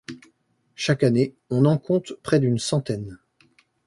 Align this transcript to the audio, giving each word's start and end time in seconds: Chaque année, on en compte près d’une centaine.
Chaque 0.73 1.03
année, 1.03 1.35
on 1.51 1.63
en 1.65 1.77
compte 1.77 2.13
près 2.23 2.39
d’une 2.39 2.57
centaine. 2.57 3.19